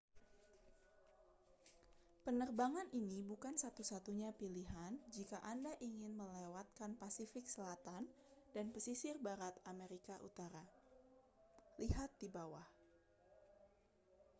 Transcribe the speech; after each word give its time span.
penerbangan 2.25 2.87
ini 3.01 3.19
bukan 3.31 3.53
satu-satunya 3.63 4.29
pilihan 4.41 4.93
jika 5.15 5.37
anda 5.53 5.69
ingin 5.87 6.13
melewatkan 6.21 6.91
pasifik 7.01 7.45
selatan 7.53 8.03
dan 8.57 8.65
pesisir 8.73 9.13
barat 9.27 9.53
amerika 9.73 10.15
utara. 10.27 10.65
lihat 11.81 12.09
di 12.21 12.27
bawah 12.35 12.65